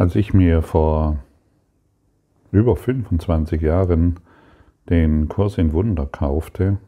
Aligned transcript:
Als 0.00 0.16
ich 0.16 0.32
mir 0.32 0.62
vor 0.62 1.18
über 2.52 2.74
25 2.74 3.60
Jahren 3.60 4.18
den 4.88 5.28
Kurs 5.28 5.58
in 5.58 5.74
Wunder 5.74 6.06
kaufte, 6.06 6.78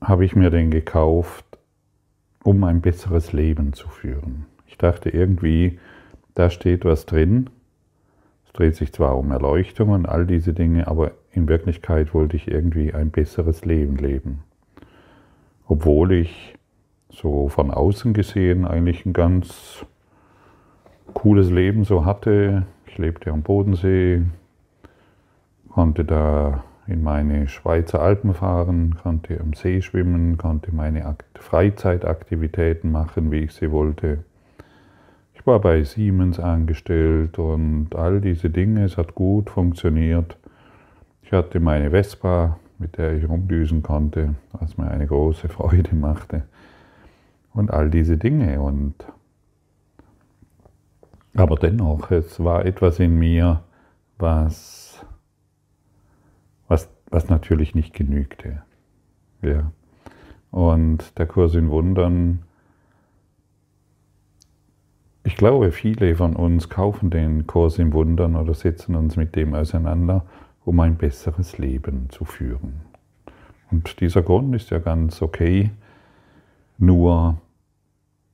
habe 0.00 0.24
ich 0.24 0.34
mir 0.34 0.48
den 0.48 0.70
gekauft, 0.70 1.44
um 2.44 2.64
ein 2.64 2.80
besseres 2.80 3.34
Leben 3.34 3.74
zu 3.74 3.90
führen. 3.90 4.46
Ich 4.66 4.78
dachte 4.78 5.10
irgendwie, 5.10 5.78
da 6.32 6.48
steht 6.48 6.86
was 6.86 7.04
drin. 7.04 7.50
Es 8.46 8.54
dreht 8.54 8.74
sich 8.74 8.90
zwar 8.90 9.18
um 9.18 9.32
Erleuchtung 9.32 9.90
und 9.90 10.06
all 10.06 10.24
diese 10.24 10.54
Dinge, 10.54 10.88
aber 10.88 11.10
in 11.32 11.46
Wirklichkeit 11.46 12.14
wollte 12.14 12.36
ich 12.36 12.48
irgendwie 12.48 12.94
ein 12.94 13.10
besseres 13.10 13.66
Leben 13.66 13.98
leben. 13.98 14.44
Obwohl 15.68 16.10
ich 16.12 16.54
so 17.10 17.50
von 17.50 17.70
außen 17.70 18.14
gesehen 18.14 18.64
eigentlich 18.64 19.04
ein 19.04 19.12
ganz 19.12 19.84
cooles 21.14 21.50
Leben 21.50 21.84
so 21.84 22.04
hatte. 22.04 22.66
Ich 22.86 22.98
lebte 22.98 23.30
am 23.30 23.42
Bodensee, 23.42 24.22
konnte 25.68 26.04
da 26.04 26.64
in 26.86 27.02
meine 27.02 27.48
Schweizer 27.48 28.00
Alpen 28.00 28.34
fahren, 28.34 28.96
konnte 29.02 29.40
am 29.40 29.54
See 29.54 29.80
schwimmen, 29.80 30.36
konnte 30.36 30.74
meine 30.74 31.16
Freizeitaktivitäten 31.34 32.90
machen, 32.90 33.30
wie 33.30 33.40
ich 33.40 33.52
sie 33.52 33.70
wollte. 33.70 34.24
Ich 35.34 35.46
war 35.46 35.60
bei 35.60 35.82
Siemens 35.82 36.38
angestellt 36.38 37.38
und 37.38 37.94
all 37.96 38.20
diese 38.20 38.50
Dinge, 38.50 38.84
es 38.84 38.96
hat 38.96 39.14
gut 39.14 39.50
funktioniert. 39.50 40.36
Ich 41.22 41.32
hatte 41.32 41.60
meine 41.60 41.90
Vespa, 41.90 42.58
mit 42.78 42.98
der 42.98 43.14
ich 43.14 43.28
rumdüsen 43.28 43.82
konnte, 43.82 44.34
was 44.52 44.76
mir 44.76 44.88
eine 44.88 45.06
große 45.06 45.48
Freude 45.48 45.94
machte. 45.94 46.42
Und 47.54 47.70
all 47.70 47.90
diese 47.90 48.18
Dinge. 48.18 48.60
Und 48.60 48.94
aber 51.34 51.56
dennoch, 51.56 52.10
es 52.10 52.42
war 52.42 52.64
etwas 52.66 52.98
in 52.98 53.18
mir, 53.18 53.62
was, 54.18 55.04
was, 56.68 56.90
was 57.10 57.28
natürlich 57.28 57.74
nicht 57.74 57.94
genügte. 57.94 58.62
Ja. 59.40 59.72
Und 60.50 61.18
der 61.18 61.26
Kurs 61.26 61.54
in 61.54 61.70
Wundern, 61.70 62.42
ich 65.24 65.36
glaube, 65.36 65.72
viele 65.72 66.14
von 66.16 66.36
uns 66.36 66.68
kaufen 66.68 67.10
den 67.10 67.46
Kurs 67.46 67.78
in 67.78 67.92
Wundern 67.92 68.36
oder 68.36 68.54
setzen 68.54 68.94
uns 68.94 69.16
mit 69.16 69.34
dem 69.34 69.54
auseinander, 69.54 70.26
um 70.64 70.78
ein 70.80 70.96
besseres 70.96 71.58
Leben 71.58 72.10
zu 72.10 72.24
führen. 72.24 72.82
Und 73.70 74.00
dieser 74.00 74.22
Grund 74.22 74.54
ist 74.54 74.70
ja 74.70 74.78
ganz 74.78 75.22
okay, 75.22 75.70
nur 76.76 77.38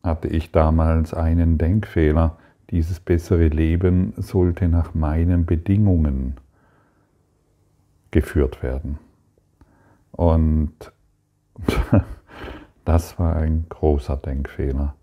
hatte 0.03 0.29
ich 0.29 0.51
damals 0.51 1.15
einen 1.15 1.59
Denkfehler, 1.59 2.37
dieses 2.71 3.01
bessere 3.01 3.49
Leben 3.49 4.13
sollte 4.17 4.69
nach 4.69 4.95
meinen 4.95 5.47
Bedingungen 5.47 6.37
geführt 8.11 8.63
werden. 8.63 8.99
Und 10.13 10.73
das 12.85 13.19
war 13.19 13.37
ein 13.37 13.67
großer 13.69 14.17
Denkfehler. 14.17 14.95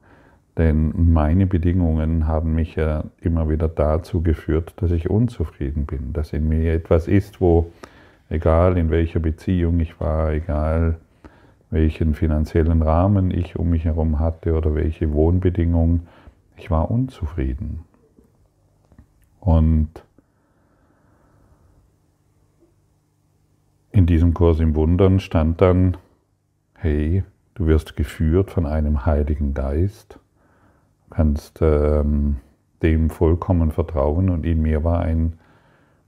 Denn 0.58 0.94
meine 1.12 1.48
Bedingungen 1.48 2.28
haben 2.28 2.56
mich 2.56 2.76
ja 2.76 3.04
immer 3.20 3.50
wieder 3.50 3.68
dazu 3.68 4.22
geführt, 4.22 4.74
dass 4.78 4.92
ich 4.92 5.10
unzufrieden 5.10 5.86
bin, 5.86 6.14
dass 6.14 6.32
in 6.32 6.48
mir 6.48 6.74
etwas 6.74 7.08
ist, 7.08 7.42
wo, 7.42 7.72
egal 8.30 8.78
in 8.78 8.90
welcher 8.90 9.20
Beziehung 9.20 9.80
ich 9.82 10.00
war, 10.00 10.32
egal 10.32 10.98
welchen 11.72 12.14
finanziellen 12.14 12.82
Rahmen 12.82 13.32
ich 13.32 13.58
um 13.58 13.72
mich 13.72 13.84
herum 13.84 14.20
hatte 14.20 14.54
oder 14.54 14.76
welche 14.76 15.12
Wohnbedingungen, 15.12 16.08
ich 16.58 16.72
war 16.72 16.90
unzufrieden. 16.90 17.86
Und 19.40 20.04
in 23.92 24.06
diesem 24.06 24.34
Kurs 24.34 24.60
im 24.60 24.76
Wundern 24.76 25.20
stand 25.20 25.62
dann, 25.62 25.98
hey, 26.74 27.24
du 27.54 27.68
wirst 27.68 27.96
geführt 27.96 28.52
von 28.52 28.66
einem 28.66 29.06
Heiligen 29.06 29.54
Geist, 29.54 30.20
du 31.10 31.16
kannst 31.16 31.60
ähm, 31.62 32.38
dem 32.82 33.10
vollkommen 33.10 33.72
vertrauen 33.72 34.30
und 34.30 34.46
in 34.46 34.62
mir 34.62 34.84
war 34.84 35.00
ein 35.00 35.40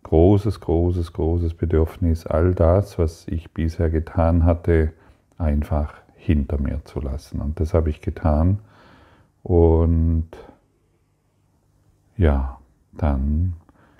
großes, 0.03 0.59
großes, 0.59 1.13
großes 1.13 1.53
Bedürfnis, 1.53 2.25
all 2.25 2.53
das, 2.53 2.97
was 2.97 3.27
ich 3.27 3.51
bisher 3.51 3.89
getan 3.89 4.45
hatte, 4.45 4.93
einfach 5.37 5.95
hinter 6.15 6.59
mir 6.59 6.83
zu 6.85 6.99
lassen. 6.99 7.41
Und 7.41 7.59
das 7.59 7.73
habe 7.73 7.89
ich 7.89 8.01
getan 8.01 8.59
und 9.47 10.27
ja, 12.17 12.59
dann 12.91 13.53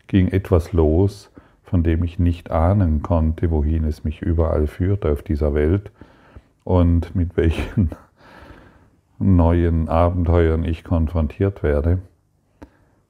ging 0.07 0.27
etwas 0.27 0.73
los, 0.73 1.31
von 1.63 1.83
dem 1.83 2.03
ich 2.03 2.19
nicht 2.19 2.51
ahnen 2.51 3.01
konnte, 3.01 3.49
wohin 3.49 3.85
es 3.85 4.03
mich 4.03 4.21
überall 4.21 4.67
führt 4.67 5.05
auf 5.05 5.23
dieser 5.23 5.53
Welt 5.53 5.89
und 6.65 7.15
mit 7.15 7.37
welchen 7.37 7.91
neuen 9.19 9.87
Abenteuern 9.87 10.65
ich 10.65 10.83
konfrontiert 10.83 11.63
werde. 11.63 11.99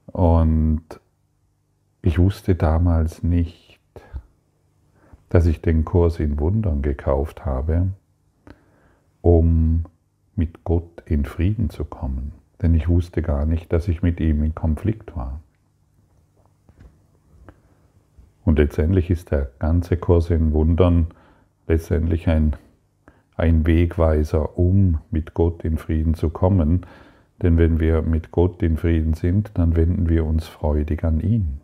Und 0.06 0.84
ich 2.04 2.20
wusste 2.20 2.54
damals 2.54 3.24
nicht, 3.24 3.80
dass 5.30 5.48
ich 5.48 5.60
den 5.60 5.86
Kurs 5.86 6.20
in 6.20 6.40
Wundern 6.40 6.84
gekauft 6.84 7.46
habe, 7.46 7.88
um 9.22 9.86
mit 10.38 10.64
Gott 10.64 11.04
in 11.06 11.26
Frieden 11.26 11.70
zu 11.70 11.84
kommen, 11.84 12.32
denn 12.62 12.74
ich 12.74 12.88
wusste 12.88 13.22
gar 13.22 13.46
nicht, 13.46 13.74
dass 13.74 13.88
ich 13.88 14.02
mit 14.02 14.20
ihm 14.20 14.44
in 14.44 14.56
Konflikt 14.56 15.16
war. 15.16 15.42
Und 18.46 18.60
letztendlich 18.60 19.10
ist 19.10 19.32
der 19.32 19.52
ganze 19.60 19.98
Kurs 19.98 20.30
in 20.30 20.54
Wundern 20.54 21.08
letztendlich 21.68 22.30
ein, 22.30 22.56
ein 23.36 23.68
Wegweiser, 23.68 24.58
um 24.58 25.00
mit 25.12 25.34
Gott 25.34 25.66
in 25.66 25.78
Frieden 25.78 26.14
zu 26.14 26.30
kommen. 26.30 26.86
Denn 27.42 27.58
wenn 27.58 27.82
wir 27.82 28.04
mit 28.04 28.32
Gott 28.32 28.64
in 28.64 28.78
Frieden 28.78 29.16
sind, 29.16 29.52
dann 29.56 29.76
wenden 29.76 30.08
wir 30.08 30.26
uns 30.26 30.48
freudig 30.48 31.04
an 31.04 31.20
ihn. 31.20 31.60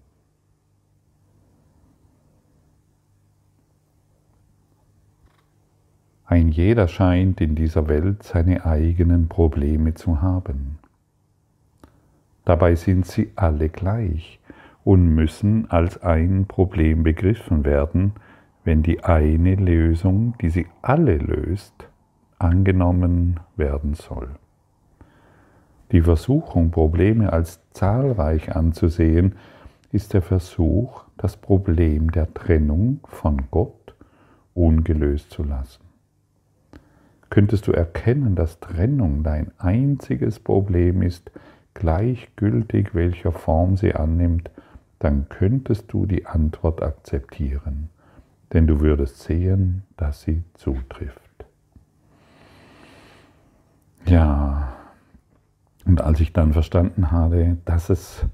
Ein 6.34 6.50
jeder 6.50 6.88
scheint 6.88 7.42
in 7.42 7.54
dieser 7.54 7.88
Welt 7.88 8.24
seine 8.24 8.66
eigenen 8.66 9.28
Probleme 9.28 9.94
zu 9.94 10.24
haben. 10.24 10.80
Dabei 12.44 12.74
sind 12.74 13.06
sie 13.06 13.32
alle 13.36 13.70
gleich 13.70 14.40
und 14.84 15.14
müssen 15.14 15.70
als 15.70 16.02
ein 16.02 16.46
Problem 16.48 17.04
begriffen 17.04 17.66
werden, 17.66 18.14
wenn 18.64 18.82
die 18.82 19.04
eine 19.04 19.54
Lösung, 19.54 20.34
die 20.42 20.50
sie 20.50 20.66
alle 20.82 21.20
löst, 21.20 21.88
angenommen 22.40 23.40
werden 23.56 23.94
soll. 23.94 24.30
Die 25.92 26.02
Versuchung, 26.02 26.72
Probleme 26.72 27.32
als 27.32 27.60
zahlreich 27.74 28.56
anzusehen, 28.56 29.36
ist 29.92 30.16
der 30.16 30.24
Versuch, 30.24 31.04
das 31.16 31.38
Problem 31.38 32.12
der 32.12 32.34
Trennung 32.34 33.02
von 33.04 33.44
Gott 33.52 33.94
ungelöst 34.56 35.30
zu 35.30 35.44
lassen 35.44 35.83
könntest 37.34 37.66
du 37.66 37.72
erkennen, 37.72 38.36
dass 38.36 38.60
Trennung 38.60 39.24
dein 39.24 39.52
einziges 39.58 40.40
Problem 40.40 41.02
ist, 41.02 41.32
gleichgültig 41.74 42.94
welcher 42.94 43.32
Form 43.32 43.76
sie 43.76 43.96
annimmt, 43.96 44.52
dann 45.00 45.30
könntest 45.30 45.92
du 45.92 46.06
die 46.06 46.28
Antwort 46.28 46.84
akzeptieren, 46.84 47.90
denn 48.54 48.68
du 48.68 48.82
würdest 48.82 49.22
sehen, 49.22 49.82
dass 49.98 50.22
sie 50.22 50.44
zutrifft. 50.54 51.48
Ja, 54.06 54.72
und 55.86 56.02
als 56.02 56.20
ich 56.20 56.34
dann 56.34 56.54
verstanden 56.54 57.10
habe, 57.10 57.58
dass 57.66 57.90
es, 57.90 58.28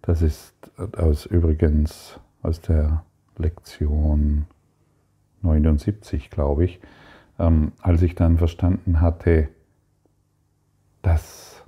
das 0.00 0.22
ist 0.22 0.54
aus 0.96 1.26
übrigens 1.26 2.20
aus 2.40 2.60
der 2.60 3.02
Lektion 3.36 4.46
79, 5.42 6.30
glaube 6.30 6.66
ich, 6.66 6.80
ähm, 7.38 7.72
als 7.80 8.02
ich 8.02 8.14
dann 8.14 8.38
verstanden 8.38 9.00
hatte, 9.00 9.48
dass 11.02 11.64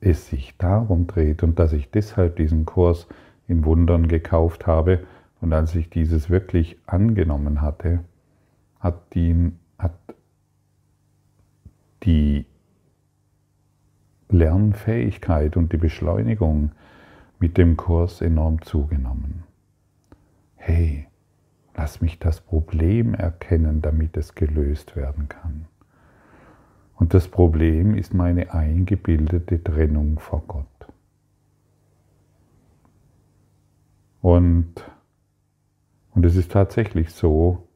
es 0.00 0.28
sich 0.28 0.56
darum 0.58 1.06
dreht 1.06 1.42
und 1.42 1.58
dass 1.58 1.72
ich 1.72 1.90
deshalb 1.90 2.36
diesen 2.36 2.64
Kurs 2.64 3.06
in 3.48 3.64
Wundern 3.64 4.08
gekauft 4.08 4.66
habe 4.66 5.04
und 5.40 5.52
als 5.52 5.74
ich 5.74 5.90
dieses 5.90 6.30
wirklich 6.30 6.78
angenommen 6.86 7.60
hatte, 7.60 8.00
hat 8.80 9.14
die, 9.14 9.52
hat 9.78 9.98
die 12.02 12.46
Lernfähigkeit 14.28 15.56
und 15.56 15.72
die 15.72 15.76
Beschleunigung 15.76 16.72
mit 17.38 17.58
dem 17.58 17.76
Kurs 17.76 18.20
enorm 18.20 18.62
zugenommen. 18.62 19.44
Hey, 20.56 21.06
Lass 21.76 22.00
mich 22.00 22.18
das 22.18 22.40
Problem 22.40 23.12
erkennen, 23.12 23.82
damit 23.82 24.16
es 24.16 24.34
gelöst 24.34 24.96
werden 24.96 25.28
kann. 25.28 25.66
Und 26.94 27.12
das 27.12 27.28
Problem 27.28 27.94
ist 27.94 28.14
meine 28.14 28.54
eingebildete 28.54 29.62
Trennung 29.62 30.18
vor 30.18 30.42
Gott. 30.48 30.66
Und, 34.22 34.72
und 36.14 36.24
es 36.24 36.36
ist 36.36 36.50
tatsächlich 36.50 37.10
so, 37.10 37.68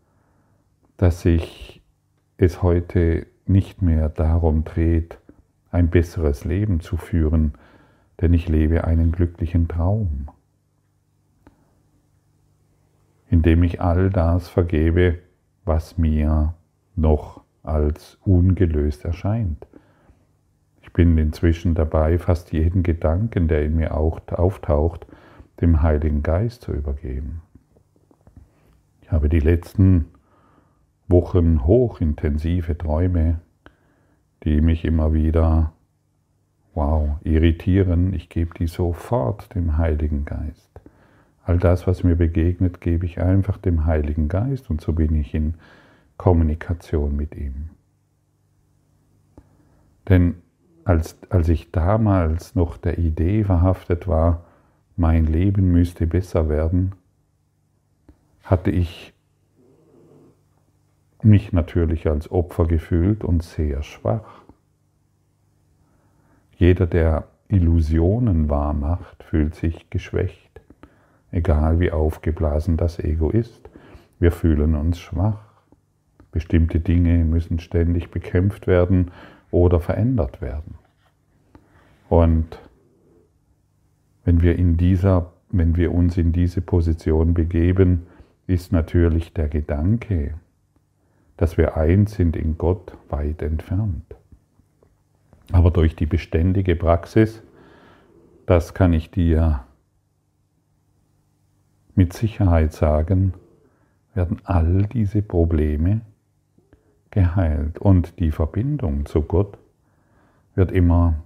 dass 0.97 1.21
sich 1.21 1.83
es 2.39 2.63
heute 2.63 3.27
nicht 3.47 3.83
mehr 3.83 4.09
darum 4.09 4.65
dreht, 4.65 5.19
ein 5.71 5.91
besseres 5.91 6.45
Leben 6.47 6.81
zu 6.81 6.97
führen, 6.97 7.53
denn 8.21 8.33
ich 8.33 8.49
lebe 8.49 8.85
einen 8.85 9.13
glücklichen 9.13 9.69
Traum, 9.69 10.29
indem 13.31 13.63
ich 13.63 13.81
all 13.81 14.11
das 14.11 14.49
vergebe, 14.49 15.19
was 15.65 15.97
mir 15.97 16.55
noch 16.97 17.43
als 17.63 18.19
ungelöst 18.25 19.05
erscheint. 19.05 19.67
Ich 20.83 20.93
bin 20.93 21.17
inzwischen 21.17 21.75
dabei, 21.75 22.19
fast 22.19 22.53
jeden 22.53 22.83
Gedanken, 22.83 23.47
der 23.47 23.65
in 23.65 23.77
mir 23.77 23.97
auch 23.97 24.21
auftaucht, 24.33 25.07
dem 25.61 25.83
Heiligen 25.83 26.23
Geist 26.23 26.63
zu 26.63 26.73
übergeben. 26.73 27.43
Ich 29.03 29.13
habe 29.13 29.29
die 29.29 29.41
letzten 29.41 30.07
Wochen 31.07 31.65
hochintensive 31.65 32.77
Träume, 32.77 33.41
die 34.43 34.61
mich 34.61 34.85
immer 34.85 35.13
wieder, 35.13 35.73
wow, 36.75 37.17
irritieren. 37.23 38.13
Ich 38.13 38.29
gebe 38.29 38.55
die 38.55 38.67
sofort 38.67 39.55
dem 39.55 39.77
Heiligen 39.77 40.25
Geist. 40.25 40.81
All 41.43 41.59
das, 41.59 41.87
was 41.87 42.05
mir 42.05 42.17
begegnet, 42.17 42.81
gebe 42.81 43.07
ich 43.07 43.21
einfach 43.21 43.57
dem 43.57 43.87
Heiligen 43.87 44.29
Geist 44.29 44.71
und 44.71 44.81
so 44.81 44.93
bin 44.93 45.15
ich 45.15 45.35
in 45.35 45.55
Kommunikation 46.17 47.17
mit 47.17 47.35
ihm. 47.35 47.71
Denn 50.09 50.35
als, 50.85 51.17
als 51.31 51.49
ich 51.49 51.71
damals 51.71 52.55
noch 52.55 52.77
der 52.77 52.99
Idee 52.99 53.45
verhaftet 53.45 54.07
war, 54.07 54.45
mein 54.97 55.25
Leben 55.25 55.73
müsste 55.73 56.07
besser 56.07 56.49
werden, 56.49 56.93
hatte 58.43 58.71
ich 58.71 59.15
mich 61.23 61.53
natürlich 61.53 62.09
als 62.09 62.31
Opfer 62.31 62.67
gefühlt 62.67 63.25
und 63.25 63.43
sehr 63.43 63.83
schwach. 63.83 64.43
Jeder, 66.57 66.87
der 66.87 67.29
Illusionen 67.49 68.51
wahrmacht, 68.51 69.23
fühlt 69.23 69.55
sich 69.55 69.91
geschwächt, 69.91 70.50
egal 71.33 71.81
wie 71.81 71.93
aufgeblasen 71.93 72.77
das 72.77 72.99
Ego 72.99 73.31
ist. 73.31 73.69
Wir 74.19 74.33
fühlen 74.33 74.75
uns 74.75 74.99
schwach. 74.99 75.41
Bestimmte 76.33 76.81
Dinge 76.81 77.25
müssen 77.25 77.59
ständig 77.59 78.11
bekämpft 78.11 78.67
werden 78.67 79.11
oder 79.51 79.81
verändert 79.81 80.41
werden. 80.41 80.75
Und 82.09 82.59
wenn 84.25 84.43
wir, 84.43 84.57
in 84.57 84.77
dieser, 84.77 85.33
wenn 85.51 85.77
wir 85.77 85.93
uns 85.93 86.17
in 86.17 86.33
diese 86.33 86.61
Position 86.61 87.35
begeben, 87.35 88.07
ist 88.47 88.73
natürlich 88.73 89.33
der 89.33 89.49
Gedanke, 89.49 90.35
dass 91.37 91.57
wir 91.57 91.77
eins 91.77 92.15
sind 92.15 92.37
in 92.37 92.59
Gott, 92.59 92.97
weit 93.09 93.43
entfernt. 93.43 94.05
Aber 95.53 95.71
durch 95.71 95.97
die 95.97 96.07
beständige 96.07 96.77
Praxis, 96.77 97.43
das 98.47 98.75
kann 98.75 98.93
ich 98.93 99.11
dir 99.11 99.65
mit 102.01 102.15
Sicherheit 102.15 102.73
sagen, 102.73 103.35
werden 104.15 104.39
all 104.45 104.87
diese 104.87 105.21
Probleme 105.21 106.01
geheilt. 107.11 107.79
Und 107.79 108.19
die 108.21 108.31
Verbindung 108.31 109.05
zu 109.05 109.21
Gott 109.21 109.59
wird 110.55 110.73
immer 110.73 111.17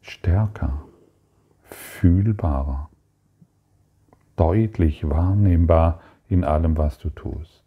stärker, 0.00 0.84
fühlbarer, 1.64 2.88
deutlich 4.36 5.10
wahrnehmbar 5.10 6.00
in 6.28 6.44
allem, 6.44 6.76
was 6.76 6.96
du 6.98 7.10
tust. 7.10 7.64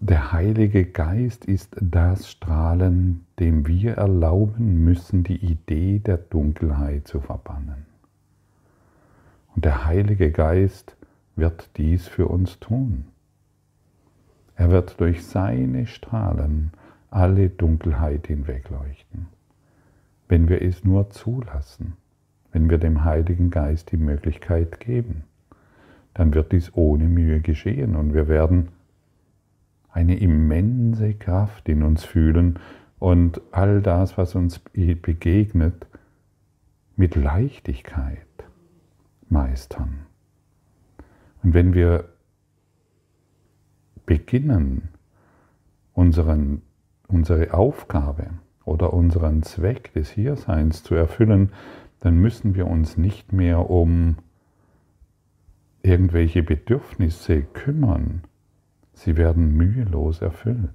Der 0.00 0.32
Heilige 0.32 0.84
Geist 0.84 1.46
ist 1.46 1.74
das 1.80 2.30
Strahlen, 2.30 3.24
dem 3.38 3.66
wir 3.66 3.94
erlauben 3.94 4.84
müssen, 4.84 5.24
die 5.24 5.42
Idee 5.42 5.98
der 5.98 6.18
Dunkelheit 6.18 7.08
zu 7.08 7.18
verbannen. 7.18 7.90
Und 9.54 9.64
der 9.64 9.86
Heilige 9.86 10.30
Geist 10.30 10.96
wird 11.36 11.70
dies 11.76 12.08
für 12.08 12.28
uns 12.28 12.58
tun. 12.58 13.04
Er 14.56 14.70
wird 14.70 15.00
durch 15.00 15.26
seine 15.26 15.86
Strahlen 15.86 16.72
alle 17.10 17.50
Dunkelheit 17.50 18.26
hinwegleuchten, 18.26 19.26
wenn 20.28 20.48
wir 20.48 20.62
es 20.62 20.84
nur 20.84 21.10
zulassen, 21.10 21.94
wenn 22.52 22.70
wir 22.70 22.78
dem 22.78 23.04
Heiligen 23.04 23.50
Geist 23.50 23.92
die 23.92 23.96
Möglichkeit 23.96 24.80
geben. 24.80 25.24
Dann 26.14 26.34
wird 26.34 26.52
dies 26.52 26.74
ohne 26.74 27.04
Mühe 27.04 27.40
geschehen 27.40 27.96
und 27.96 28.14
wir 28.14 28.28
werden 28.28 28.68
eine 29.90 30.18
immense 30.18 31.14
Kraft 31.14 31.68
in 31.68 31.82
uns 31.82 32.04
fühlen 32.04 32.58
und 32.98 33.40
all 33.50 33.82
das, 33.82 34.16
was 34.16 34.34
uns 34.34 34.58
begegnet, 34.58 35.86
mit 36.96 37.14
Leichtigkeit 37.14 38.26
meistern. 39.32 40.06
Und 41.42 41.54
wenn 41.54 41.74
wir 41.74 42.08
beginnen, 44.06 44.88
unseren, 45.94 46.62
unsere 47.08 47.52
Aufgabe 47.54 48.30
oder 48.64 48.92
unseren 48.92 49.42
Zweck 49.42 49.92
des 49.92 50.10
Hierseins 50.10 50.82
zu 50.82 50.94
erfüllen, 50.94 51.52
dann 52.00 52.16
müssen 52.16 52.54
wir 52.54 52.66
uns 52.66 52.96
nicht 52.96 53.32
mehr 53.32 53.70
um 53.70 54.16
irgendwelche 55.82 56.42
Bedürfnisse 56.42 57.42
kümmern. 57.42 58.22
Sie 58.92 59.16
werden 59.16 59.56
mühelos 59.56 60.20
erfüllt. 60.20 60.70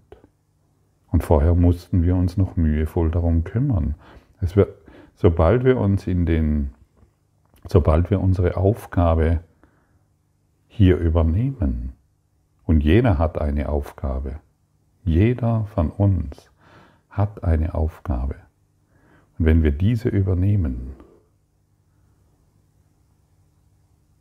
Und 1.12 1.24
vorher 1.24 1.56
mussten 1.56 2.04
wir 2.04 2.16
uns 2.16 2.38
noch 2.38 2.58
mühevoll 2.58 3.10
darum 3.10 3.44
kümmern. 3.44 3.96
Es 4.42 4.56
wird, 4.56 4.70
sobald 5.16 5.64
wir 5.64 5.78
uns 5.78 6.08
in 6.08 6.26
den, 6.26 6.72
sobald 7.68 8.10
wir 8.10 8.22
unsere 8.22 8.58
Aufgabe 8.58 9.42
hier 10.68 10.98
übernehmen, 10.98 11.94
und 12.68 12.84
jeder 12.84 13.18
hat 13.18 13.40
eine 13.40 13.70
Aufgabe. 13.70 14.42
Jeder 15.06 15.66
von 15.74 15.90
uns 15.90 16.52
hat 17.10 17.44
eine 17.46 17.74
Aufgabe. 17.74 18.36
Und 19.40 19.46
wenn 19.46 19.64
wir 19.64 19.72
diese 19.72 20.10
übernehmen, 20.10 20.92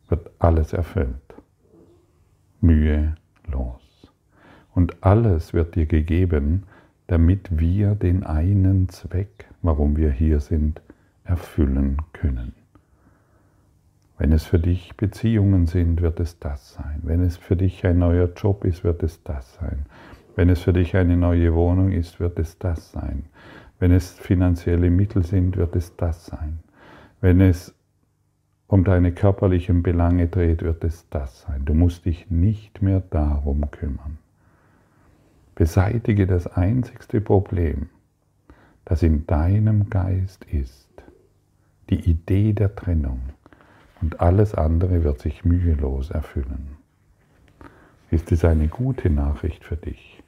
wird 0.09 0.31
alles 0.39 0.73
erfüllt. 0.73 1.35
Mühelos. 2.61 4.13
Und 4.73 5.03
alles 5.03 5.53
wird 5.53 5.75
dir 5.75 5.87
gegeben, 5.87 6.65
damit 7.09 7.59
wir 7.59 7.97
den 7.97 8.23
einen 8.23 8.89
Zweck, 8.89 9.49
warum 9.63 9.97
wir 9.97 10.13
hier 10.13 10.39
sind, 10.39 10.81
erfüllen 11.25 11.97
können. 12.13 12.55
Wenn 14.19 14.33
es 14.33 14.45
für 14.45 14.59
dich 14.59 14.97
Beziehungen 14.97 15.67
sind, 15.67 16.01
wird 16.01 16.21
es 16.21 16.39
das 16.39 16.73
sein. 16.73 17.01
Wenn 17.03 17.21
es 17.21 17.37
für 17.37 17.57
dich 17.57 17.85
ein 17.85 17.99
neuer 17.99 18.31
Job 18.35 18.65
ist, 18.65 18.83
wird 18.83 19.03
es 19.03 19.23
das 19.23 19.55
sein. 19.55 19.85
Wenn 20.37 20.49
es 20.49 20.61
für 20.61 20.73
dich 20.73 20.97
eine 20.97 21.17
neue 21.17 21.55
Wohnung 21.55 21.93
ist, 21.93 22.19
wird 22.19 22.39
es 22.39 22.59
das 22.59 22.93
sein. 22.93 23.25
Wenn 23.79 23.93
es 23.93 24.13
finanzielle 24.13 24.91
Mittel 24.91 25.23
sind, 25.23 25.57
wird 25.57 25.77
es 25.77 25.97
das 25.97 26.27
sein. 26.27 26.61
Wenn 27.21 27.41
es 27.41 27.75
um 28.69 28.85
deine 28.85 29.13
körperlichen 29.13 29.83
Belange 29.83 30.29
dreht, 30.29 30.63
wird 30.63 30.83
es 30.83 31.09
das 31.11 31.43
sein. 31.43 31.65
Du 31.65 31.75
musst 31.75 32.05
dich 32.05 32.31
nicht 32.31 32.83
mehr 32.83 33.01
darum 33.11 33.71
kümmern. 33.71 34.19
Beseitige 35.55 36.27
das 36.27 36.47
einzigste 36.47 37.21
Problem, 37.21 37.89
das 38.85 39.03
in 39.03 39.27
deinem 39.27 39.89
Geist 39.89 40.45
ist, 40.45 40.89
die 41.91 42.11
Idee 42.11 42.53
der 42.53 42.75
Trennung 42.75 43.21
und 44.01 44.21
alles 44.21 44.55
andere 44.55 45.05
wird 45.05 45.21
sich 45.21 45.45
mühelos 45.45 46.11
erfüllen. 46.11 46.77
Ist 48.11 48.31
es 48.33 48.45
eine 48.45 48.69
gute 48.69 49.11
Nachricht 49.11 49.65
für 49.65 49.77
dich? 49.77 50.23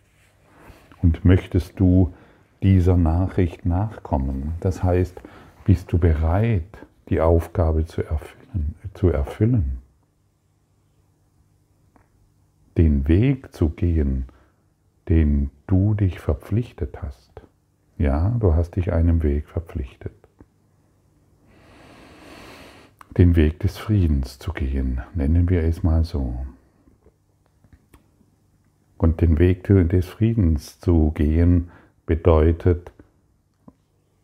Und 1.03 1.25
möchtest 1.25 1.79
du 1.79 2.13
dieser 2.63 2.97
Nachricht 2.97 3.67
nachkommen? 3.67 4.55
Das 4.61 4.83
heißt, 4.83 5.21
bist 5.65 5.93
du 5.93 5.99
bereit, 5.99 6.87
die 7.09 7.21
Aufgabe 7.21 7.85
zu 7.85 8.03
erfüllen? 8.03 8.75
Zu 8.95 9.09
erfüllen? 9.11 9.79
Den 12.77 13.07
Weg 13.07 13.55
zu 13.55 13.69
gehen, 13.71 14.25
den 15.09 15.51
du 15.67 15.95
dich 15.95 16.21
verpflichtet 16.21 17.03
hast. 17.03 17.43
Ja, 17.97 18.31
du 18.41 18.55
hast 18.55 18.77
dich 18.77 18.93
einem 18.93 19.23
Weg 19.23 19.49
verpflichtet 19.49 20.18
den 23.17 23.37
Weg 23.37 23.61
des 23.61 23.79
Friedens 23.79 24.39
zu 24.39 24.53
gehen, 24.53 25.01
nennen 25.15 25.49
wir 25.49 25.63
es 25.63 25.83
mal 25.83 26.05
so. 26.05 26.39
Und 28.97 29.21
den 29.21 29.39
Weg 29.39 29.65
des 29.65 30.07
Friedens 30.07 30.81
zu 30.81 31.13
gehen 31.13 31.71
bedeutet, 32.07 32.93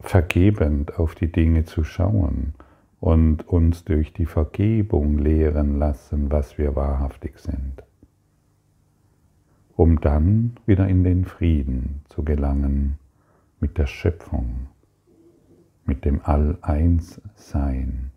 vergebend 0.00 0.98
auf 0.98 1.14
die 1.14 1.32
Dinge 1.32 1.64
zu 1.64 1.84
schauen 1.84 2.54
und 3.00 3.48
uns 3.48 3.84
durch 3.84 4.12
die 4.12 4.26
Vergebung 4.26 5.18
lehren 5.18 5.78
lassen, 5.78 6.30
was 6.30 6.58
wir 6.58 6.74
wahrhaftig 6.76 7.38
sind, 7.38 7.82
um 9.76 10.00
dann 10.00 10.56
wieder 10.66 10.88
in 10.88 11.04
den 11.04 11.24
Frieden 11.24 12.02
zu 12.08 12.22
gelangen 12.22 12.98
mit 13.60 13.78
der 13.78 13.86
Schöpfung, 13.86 14.68
mit 15.84 16.04
dem 16.04 16.20
All-Eins-Sein, 16.22 18.10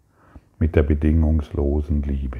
mit 0.59 0.75
der 0.75 0.83
bedingungslosen 0.83 2.01
Liebe. 2.03 2.39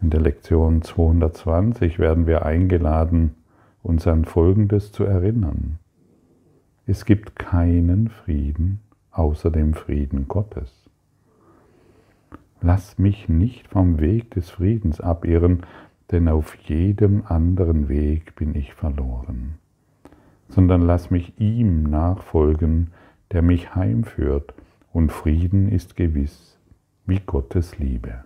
In 0.00 0.10
der 0.10 0.20
Lektion 0.20 0.82
220 0.82 1.98
werden 1.98 2.26
wir 2.26 2.44
eingeladen, 2.44 3.34
uns 3.82 4.06
an 4.06 4.24
Folgendes 4.24 4.92
zu 4.92 5.04
erinnern. 5.04 5.78
Es 6.86 7.04
gibt 7.04 7.36
keinen 7.36 8.08
Frieden 8.08 8.80
außer 9.12 9.50
dem 9.50 9.74
Frieden 9.74 10.26
Gottes. 10.26 10.90
Lass 12.60 12.98
mich 12.98 13.28
nicht 13.28 13.68
vom 13.68 14.00
Weg 14.00 14.30
des 14.32 14.50
Friedens 14.50 15.00
abirren, 15.00 15.62
denn 16.10 16.28
auf 16.28 16.54
jedem 16.56 17.24
anderen 17.26 17.88
Weg 17.88 18.34
bin 18.36 18.54
ich 18.54 18.74
verloren, 18.74 19.54
sondern 20.48 20.82
lass 20.82 21.10
mich 21.10 21.38
ihm 21.38 21.84
nachfolgen, 21.84 22.92
der 23.32 23.42
mich 23.42 23.74
heimführt, 23.74 24.54
und 24.92 25.10
Frieden 25.10 25.68
ist 25.68 25.96
gewiss 25.96 26.58
wie 27.06 27.20
Gottes 27.20 27.78
Liebe. 27.78 28.24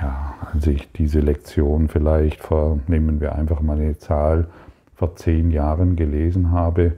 Ja, 0.00 0.34
als 0.52 0.66
ich 0.66 0.90
diese 0.92 1.20
Lektion 1.20 1.88
vielleicht 1.88 2.40
vor, 2.40 2.80
nehmen 2.86 3.20
wir 3.20 3.34
einfach 3.34 3.60
mal 3.60 3.78
eine 3.78 3.98
Zahl, 3.98 4.48
vor 4.94 5.16
zehn 5.16 5.50
Jahren 5.50 5.96
gelesen 5.96 6.50
habe, 6.50 6.96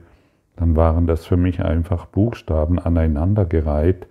dann 0.55 0.75
waren 0.75 1.07
das 1.07 1.25
für 1.25 1.37
mich 1.37 1.61
einfach 1.63 2.05
Buchstaben 2.05 2.79
aneinandergereiht, 2.79 4.07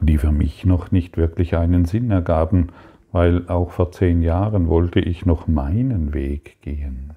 die 0.00 0.18
für 0.18 0.32
mich 0.32 0.64
noch 0.66 0.90
nicht 0.90 1.16
wirklich 1.16 1.56
einen 1.56 1.84
Sinn 1.84 2.10
ergaben, 2.10 2.68
weil 3.12 3.48
auch 3.48 3.70
vor 3.70 3.90
zehn 3.90 4.22
Jahren 4.22 4.68
wollte 4.68 5.00
ich 5.00 5.24
noch 5.24 5.46
meinen 5.46 6.12
Weg 6.12 6.60
gehen. 6.60 7.14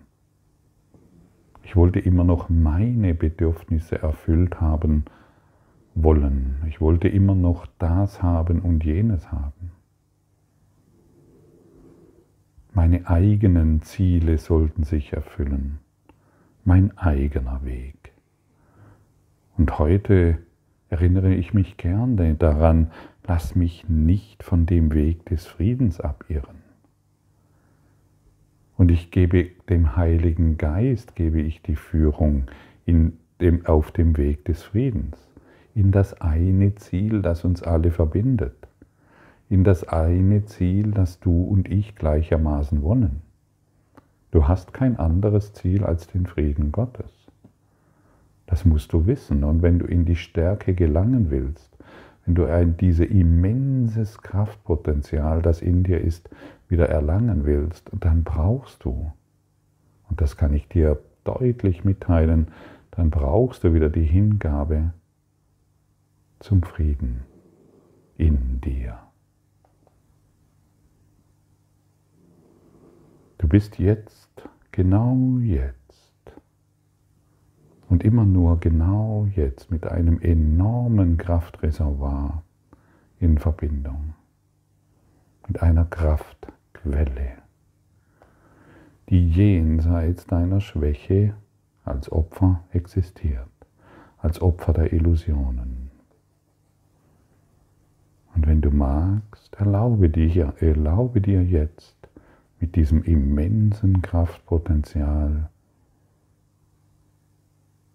Ich 1.72 1.78
wollte 1.78 2.00
immer 2.00 2.26
noch 2.26 2.50
meine 2.50 3.14
Bedürfnisse 3.14 4.02
erfüllt 4.02 4.60
haben 4.60 5.06
wollen. 5.96 6.58
Ich 6.68 6.82
wollte 6.82 7.08
immer 7.08 7.34
noch 7.34 7.66
das 7.80 8.22
haben 8.22 8.60
und 8.60 8.84
jenes 8.84 9.32
haben. 9.32 9.72
Meine 12.74 13.08
eigenen 13.08 13.82
Ziele 13.84 14.38
sollten 14.38 14.84
sich 14.84 15.14
erfüllen. 15.14 15.80
Mein 16.66 16.98
eigener 16.98 17.64
Weg. 17.64 18.12
Und 19.58 19.80
heute 19.80 20.40
erinnere 20.90 21.34
ich 21.34 21.54
mich 21.54 21.78
gerne 21.78 22.36
daran, 22.36 22.92
lass 23.26 23.56
mich 23.56 23.88
nicht 23.88 24.44
von 24.44 24.66
dem 24.66 24.94
Weg 24.94 25.24
des 25.28 25.46
Friedens 25.46 26.02
abirren. 26.02 26.61
Und 28.82 28.90
ich 28.90 29.12
gebe 29.12 29.52
dem 29.70 29.96
Heiligen 29.96 30.58
Geist, 30.58 31.16
gebe 31.16 31.40
ich 31.40 31.62
die 31.62 31.76
Führung 31.76 32.48
in 32.84 33.14
dem, 33.40 33.66
auf 33.68 33.92
dem 33.92 34.18
Weg 34.18 34.44
des 34.46 34.64
Friedens, 34.64 35.16
in 35.76 35.92
das 35.92 36.20
eine 36.20 36.74
Ziel, 36.74 37.22
das 37.22 37.46
uns 37.46 37.62
alle 37.62 37.92
verbindet 37.92 38.56
in 39.52 39.66
das 39.66 39.84
eine 39.84 40.46
Ziel, 40.46 40.92
das 40.92 41.20
du 41.20 41.44
und 41.44 41.70
ich 41.70 41.96
gleichermaßen 41.96 42.84
wollen. 42.84 43.22
Du 44.32 44.48
hast 44.48 44.74
kein 44.74 44.98
anderes 44.98 45.52
Ziel 45.52 45.84
als 45.84 46.08
den 46.08 46.26
Frieden 46.26 46.72
Gottes. 46.72 47.12
Das 48.46 48.64
musst 48.64 48.94
du 48.94 49.08
wissen. 49.08 49.44
Und 49.44 49.62
wenn 49.62 49.78
du 49.78 49.86
in 49.86 50.06
die 50.06 50.16
Stärke 50.16 50.74
gelangen 50.74 51.32
willst, 51.32 51.71
wenn 52.26 52.36
du 52.36 52.66
dieses 52.66 53.08
immenses 53.08 54.22
Kraftpotenzial, 54.22 55.42
das 55.42 55.62
in 55.62 55.84
dir 55.84 56.02
ist, 56.02 56.30
wieder 56.68 56.90
erlangen 56.90 57.46
willst, 57.46 57.90
dann 58.00 58.24
brauchst 58.24 58.84
du, 58.84 59.12
und 60.10 60.22
das 60.22 60.38
kann 60.38 60.54
ich 60.54 60.68
dir 60.68 61.00
deutlich 61.24 61.84
mitteilen, 61.84 62.48
dann 62.92 63.10
brauchst 63.10 63.64
du 63.64 63.74
wieder 63.74 63.90
die 63.90 64.06
Hingabe 64.06 64.94
zum 66.40 66.64
Frieden 66.64 67.22
in 68.18 68.62
dir. 68.62 69.00
Du 73.38 73.48
bist 73.48 73.80
jetzt, 73.80 74.48
genau 74.72 75.40
jetzt 75.42 75.81
immer 78.12 78.26
nur 78.26 78.60
genau 78.60 79.26
jetzt 79.38 79.72
mit 79.72 79.88
einem 79.88 80.20
enormen 80.20 81.16
Kraftreservoir 81.16 82.44
in 83.22 83.38
Verbindung, 83.38 84.16
mit 85.48 85.62
einer 85.62 85.86
Kraftquelle, 85.86 87.38
die 89.08 89.30
jenseits 89.30 90.28
deiner 90.28 90.60
Schwäche 90.60 91.36
als 91.86 92.12
Opfer 92.12 92.60
existiert, 92.74 93.48
als 94.18 94.42
Opfer 94.42 94.74
der 94.74 94.92
Illusionen. 94.92 95.90
Und 98.36 98.46
wenn 98.46 98.60
du 98.60 98.72
magst, 98.72 99.56
erlaube 99.56 100.10
dir, 100.10 100.54
erlaube 100.60 101.22
dir 101.22 101.46
jetzt, 101.46 101.96
mit 102.60 102.76
diesem 102.76 103.04
immensen 103.04 104.02
Kraftpotenzial 104.02 105.50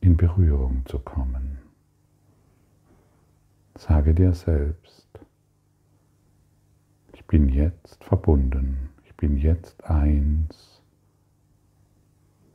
in 0.06 0.16
Berührung 0.16 0.86
zu 0.86 1.00
kommen. 1.00 1.58
Sage 3.76 4.14
dir 4.14 4.32
selbst, 4.34 5.08
ich 7.12 7.24
bin 7.26 7.48
jetzt 7.48 8.04
verbunden, 8.04 8.90
ich 9.04 9.14
bin 9.16 9.36
jetzt 9.36 9.82
eins 9.84 10.80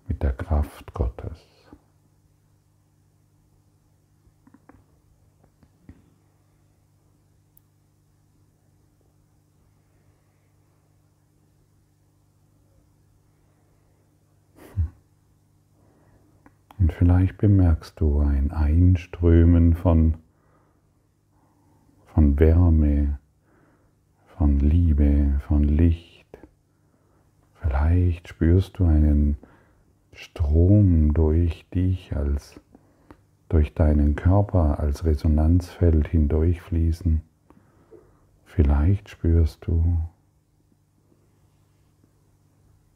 mit 0.08 0.24
der 0.24 0.31
Kraft 0.31 0.93
Gottes. 0.93 1.61
Vielleicht 16.98 17.38
bemerkst 17.38 18.00
du 18.00 18.20
ein 18.20 18.52
Einströmen 18.52 19.74
von, 19.74 20.16
von 22.06 22.40
Wärme, 22.40 23.20
von 24.38 24.60
Liebe, 24.60 25.40
von 25.48 25.64
Licht. 25.64 26.38
Vielleicht 27.56 28.28
spürst 28.28 28.80
du 28.80 28.86
einen 28.86 29.38
Strom 30.14 31.14
durch 31.14 31.66
dich 31.74 32.16
als 32.16 32.60
durch 33.50 33.74
deinen 33.74 34.16
Körper 34.16 34.80
als 34.80 35.04
Resonanzfeld 35.04 36.08
hindurchfließen. 36.08 37.22
Vielleicht 38.46 39.10
spürst 39.10 39.66
du 39.68 39.98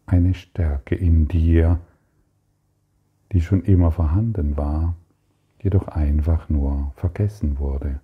eine 0.05 0.33
Stärke 0.33 0.95
in 0.95 1.27
dir, 1.27 1.79
die 3.31 3.41
schon 3.41 3.63
immer 3.63 3.91
vorhanden 3.91 4.57
war, 4.57 4.95
jedoch 5.61 5.87
einfach 5.87 6.49
nur 6.49 6.91
vergessen 6.95 7.59
wurde. 7.59 7.99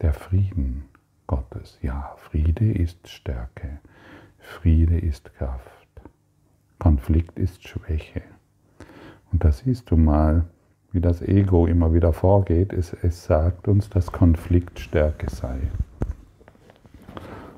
Der 0.00 0.12
Frieden 0.12 0.84
Gottes. 1.26 1.78
Ja, 1.80 2.14
Friede 2.16 2.70
ist 2.70 3.08
Stärke. 3.08 3.78
Friede 4.38 4.98
ist 4.98 5.32
Kraft. 5.34 5.70
Konflikt 6.78 7.38
ist 7.38 7.66
Schwäche. 7.66 8.22
Und 9.30 9.44
da 9.44 9.52
siehst 9.52 9.90
du 9.90 9.96
mal, 9.96 10.44
wie 10.90 11.00
das 11.00 11.22
Ego 11.22 11.66
immer 11.66 11.94
wieder 11.94 12.12
vorgeht. 12.12 12.72
Es, 12.72 12.92
es 12.92 13.24
sagt 13.24 13.68
uns, 13.68 13.88
dass 13.88 14.10
Konflikt 14.10 14.80
Stärke 14.80 15.30
sei. 15.30 15.60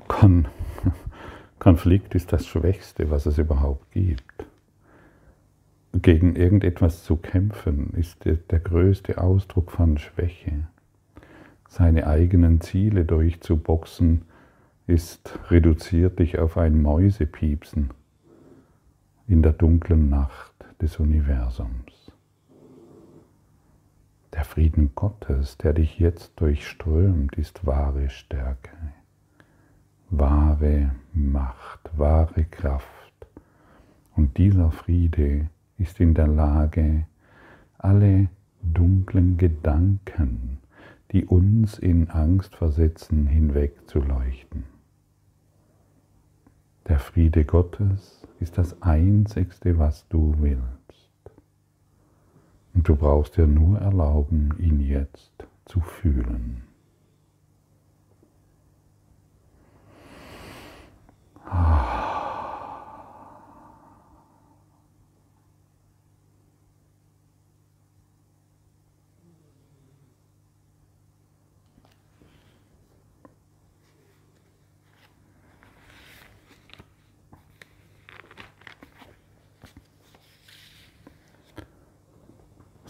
Kon 0.07 0.47
Konflikt 1.59 2.13
ist 2.13 2.31
das 2.31 2.45
Schwächste, 2.45 3.09
was 3.09 3.25
es 3.25 3.39
überhaupt 3.39 3.91
gibt 3.91 4.44
gegen 6.01 6.35
irgendetwas 6.35 7.03
zu 7.03 7.15
kämpfen, 7.15 7.93
ist 7.93 8.25
der 8.25 8.59
größte 8.59 9.17
Ausdruck 9.21 9.71
von 9.71 9.97
Schwäche. 9.97 10.67
Seine 11.67 12.07
eigenen 12.07 12.61
Ziele 12.61 13.05
durchzuboxen, 13.05 14.23
ist 14.87 15.39
reduziert 15.49 16.19
dich 16.19 16.37
auf 16.37 16.57
ein 16.57 16.81
Mäusepiepsen 16.81 17.89
in 19.27 19.41
der 19.41 19.53
dunklen 19.53 20.09
Nacht 20.09 20.53
des 20.81 20.99
Universums. 20.99 22.11
Der 24.33 24.43
Frieden 24.43 24.91
Gottes, 24.93 25.57
der 25.57 25.73
dich 25.73 25.97
jetzt 25.97 26.33
durchströmt, 26.35 27.35
ist 27.35 27.65
wahre 27.65 28.09
Stärke, 28.09 28.77
wahre 30.09 30.91
Macht, 31.13 31.89
wahre 31.97 32.43
Kraft. 32.43 32.91
Und 34.15 34.37
dieser 34.37 34.71
Friede 34.71 35.49
ist 35.77 35.99
in 35.99 36.13
der 36.13 36.27
Lage, 36.27 37.05
alle 37.77 38.29
dunklen 38.61 39.37
Gedanken, 39.37 40.59
die 41.11 41.25
uns 41.25 41.77
in 41.77 42.09
Angst 42.09 42.55
versetzen, 42.55 43.27
hinwegzuleuchten. 43.27 44.63
Der 46.87 46.99
Friede 46.99 47.45
Gottes 47.45 48.27
ist 48.39 48.57
das 48.57 48.81
Einzigste, 48.81 49.77
was 49.79 50.07
du 50.07 50.35
willst. 50.39 50.61
Und 52.73 52.87
du 52.87 52.95
brauchst 52.95 53.37
dir 53.37 53.47
nur 53.47 53.79
erlauben, 53.79 54.53
ihn 54.59 54.81
jetzt 54.81 55.47
zu 55.65 55.79
fühlen. 55.79 56.63
Ah. 61.45 62.14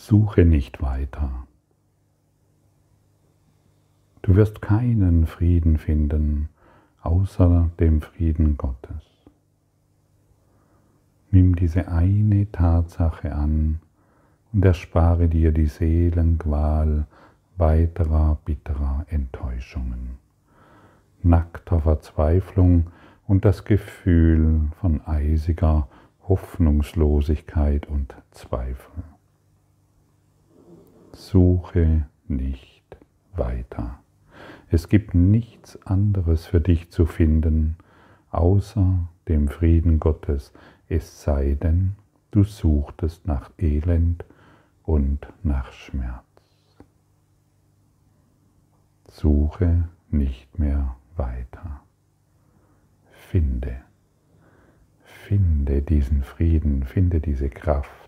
Suche 0.08 0.46
nicht 0.46 0.84
weiter. 0.84 1.48
Du 4.22 4.36
wirst 4.36 4.62
keinen 4.62 5.26
Frieden 5.26 5.80
finden 5.80 6.50
außer 7.02 7.72
dem 7.80 8.02
Frieden 8.02 8.56
Gottes. 8.56 9.02
Nimm 11.32 11.56
diese 11.56 11.88
eine 11.88 12.52
Tatsache 12.52 13.34
an 13.34 13.80
und 14.54 14.64
erspare 14.64 15.28
dir 15.28 15.52
die 15.52 15.66
Seelenqual 15.66 17.08
weiterer 17.58 18.38
bitterer 18.46 19.08
Enttäuschungen, 19.10 20.20
nackter 21.24 21.82
Verzweiflung 21.82 22.92
und 23.26 23.44
das 23.44 23.66
Gefühl 23.66 24.70
von 24.80 25.02
eisiger 25.08 25.88
Hoffnungslosigkeit 26.28 27.88
und 27.88 28.14
Zweifel. 28.30 29.15
Suche 31.16 32.08
nicht 32.28 32.84
weiter. 33.36 34.00
Es 34.70 34.90
gibt 34.90 35.16
nichts 35.16 35.82
anderes 35.86 36.46
für 36.46 36.60
dich 36.60 36.92
zu 36.92 37.06
finden, 37.06 37.78
außer 38.32 39.08
dem 39.30 39.48
Frieden 39.48 40.02
Gottes, 40.02 40.52
es 40.90 41.24
sei 41.24 41.54
denn, 41.54 41.96
du 42.32 42.44
suchtest 42.44 43.26
nach 43.26 43.50
Elend 43.58 44.26
und 44.84 45.26
nach 45.42 45.72
Schmerz. 45.72 46.22
Suche 49.08 49.88
nicht 50.12 50.60
mehr 50.60 50.98
weiter. 51.16 51.82
Finde, 53.30 53.78
finde 55.06 55.82
diesen 55.82 56.24
Frieden, 56.24 56.84
finde 56.84 57.22
diese 57.22 57.50
Kraft 57.50 58.05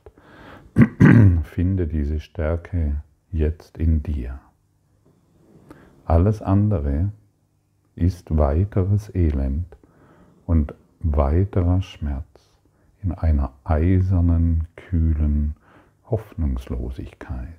Finde 1.44 1.88
diese 1.88 2.20
Stärke 2.20 3.02
jetzt 3.32 3.78
in 3.78 4.04
dir. 4.04 4.40
Alles 6.06 6.42
andere 6.42 7.12
ist 7.96 8.38
weiteres 8.38 9.14
Elend 9.16 9.76
und 10.46 10.76
weiterer 11.00 11.82
Schmerz 11.82 12.52
in 13.02 13.12
einer 13.12 13.54
eisernen, 13.64 14.68
kühlen 14.76 15.56
Hoffnungslosigkeit. 16.06 17.54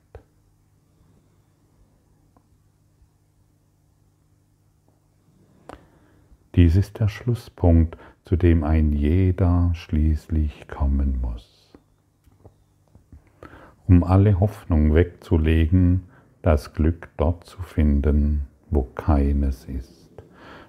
Dies 6.55 6.77
ist 6.77 7.01
der 7.01 7.09
Schlusspunkt, 7.09 7.97
zu 8.25 8.37
dem 8.37 8.63
ein 8.63 8.93
jeder 8.93 9.71
schließlich 9.75 10.69
kommen 10.69 11.21
muss 11.21 11.58
um 13.89 14.05
alle 14.05 14.39
Hoffnung 14.39 14.95
wegzulegen, 14.95 16.03
das 16.43 16.75
Glück 16.75 17.09
dort 17.17 17.45
zu 17.45 17.63
finden, 17.63 18.47
wo 18.71 18.83
keines 18.83 19.65
ist, 19.65 20.11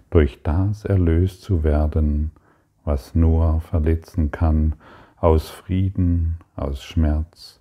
durch 0.09 0.41
das 0.41 0.85
erlöst 0.85 1.41
zu 1.41 1.63
werden, 1.63 2.31
was 2.85 3.13
nur 3.15 3.61
verletzen 3.61 4.31
kann, 4.31 4.73
aus 5.17 5.49
Frieden, 5.49 6.37
aus 6.55 6.81
Schmerz, 6.81 7.59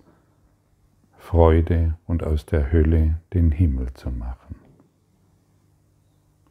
Freude 1.17 1.95
und 2.07 2.23
aus 2.23 2.45
der 2.45 2.71
Hölle 2.71 3.19
den 3.33 3.51
Himmel 3.51 3.93
zu 3.93 4.09
machen. 4.09 4.55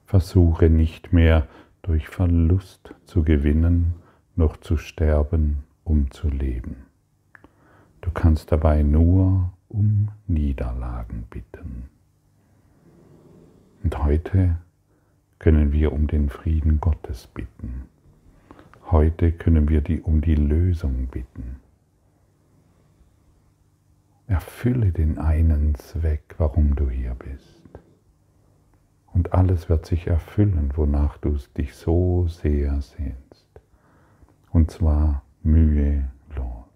Versuche 0.04 0.68
nicht 0.68 1.12
mehr 1.12 1.48
durch 1.82 2.08
Verlust 2.08 2.94
zu 3.04 3.22
gewinnen, 3.24 3.94
noch 4.36 4.58
zu 4.58 4.76
sterben, 4.76 5.64
um 5.84 6.10
zu 6.10 6.28
leben. 6.28 6.87
Du 8.00 8.10
kannst 8.10 8.52
dabei 8.52 8.82
nur 8.82 9.52
um 9.68 10.08
Niederlagen 10.26 11.26
bitten. 11.30 11.88
Und 13.82 14.04
heute 14.04 14.56
können 15.38 15.72
wir 15.72 15.92
um 15.92 16.06
den 16.06 16.30
Frieden 16.30 16.80
Gottes 16.80 17.26
bitten. 17.26 17.84
Heute 18.90 19.32
können 19.32 19.68
wir 19.68 19.80
die, 19.80 20.00
um 20.00 20.20
die 20.20 20.34
Lösung 20.34 21.06
bitten. 21.06 21.56
Erfülle 24.26 24.92
den 24.92 25.18
einen 25.18 25.74
Zweck, 25.74 26.34
warum 26.38 26.74
du 26.76 26.90
hier 26.90 27.14
bist. 27.14 27.62
Und 29.12 29.32
alles 29.32 29.68
wird 29.68 29.86
sich 29.86 30.06
erfüllen, 30.06 30.72
wonach 30.76 31.18
du 31.18 31.36
dich 31.56 31.74
so 31.74 32.28
sehr 32.28 32.80
sehnst. 32.80 33.48
Und 34.50 34.70
zwar 34.70 35.22
mühelos. 35.42 36.67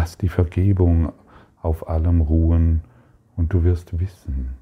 Lass 0.00 0.16
die 0.16 0.30
Vergebung 0.30 1.12
auf 1.60 1.86
allem 1.86 2.22
ruhen 2.22 2.80
und 3.36 3.52
du 3.52 3.64
wirst 3.64 4.00
wissen, 4.00 4.54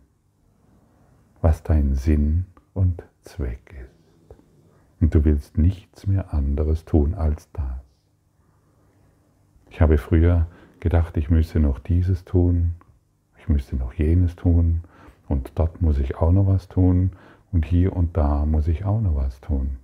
was 1.40 1.62
dein 1.62 1.94
Sinn 1.94 2.46
und 2.74 3.04
Zweck 3.22 3.72
ist. 3.80 4.36
Und 5.00 5.14
du 5.14 5.24
willst 5.24 5.56
nichts 5.56 6.08
mehr 6.08 6.34
anderes 6.34 6.84
tun 6.86 7.14
als 7.14 7.48
das. 7.52 7.62
Ich 9.70 9.80
habe 9.80 9.96
früher 9.96 10.48
gedacht, 10.80 11.16
ich 11.16 11.30
müsse 11.30 11.60
noch 11.60 11.78
dieses 11.78 12.24
tun, 12.24 12.72
ich 13.38 13.48
müsste 13.48 13.76
noch 13.76 13.92
jenes 13.92 14.34
tun 14.34 14.80
und 15.28 15.52
dort 15.54 15.80
muss 15.80 16.00
ich 16.00 16.16
auch 16.16 16.32
noch 16.32 16.48
was 16.48 16.66
tun 16.66 17.12
und 17.52 17.64
hier 17.64 17.94
und 17.94 18.16
da 18.16 18.44
muss 18.44 18.66
ich 18.66 18.84
auch 18.84 19.00
noch 19.00 19.14
was 19.14 19.40
tun. 19.40 19.76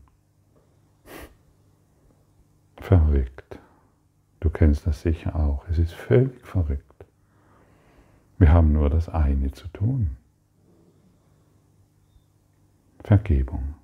Verrückt. 2.80 3.60
Du 4.44 4.50
kennst 4.50 4.86
das 4.86 5.00
sicher 5.00 5.36
auch. 5.36 5.66
Es 5.70 5.78
ist 5.78 5.94
völlig 5.94 6.46
verrückt. 6.46 7.06
Wir 8.36 8.52
haben 8.52 8.74
nur 8.74 8.90
das 8.90 9.08
eine 9.08 9.52
zu 9.52 9.68
tun. 9.68 10.18
Vergebung. 13.02 13.74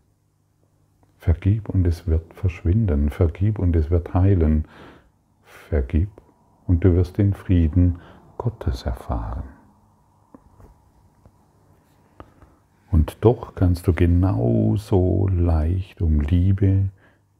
Vergib 1.16 1.70
und 1.70 1.86
es 1.86 2.06
wird 2.06 2.34
verschwinden. 2.34 3.08
Vergib 3.08 3.58
und 3.58 3.74
es 3.74 3.90
wird 3.90 4.12
heilen. 4.12 4.68
Vergib 5.44 6.10
und 6.66 6.84
du 6.84 6.94
wirst 6.94 7.16
den 7.16 7.32
Frieden 7.32 7.98
Gottes 8.36 8.82
erfahren. 8.82 9.44
Und 12.90 13.16
doch 13.22 13.54
kannst 13.54 13.86
du 13.86 13.94
genauso 13.94 15.26
leicht 15.28 16.02
um 16.02 16.20
Liebe, 16.20 16.90